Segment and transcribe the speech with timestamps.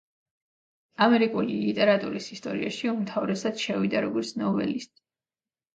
[1.07, 5.03] ამერიკული ლიტერატურის ისტორიაში უმთავრესად შევიდა როგორც ნოველისტი.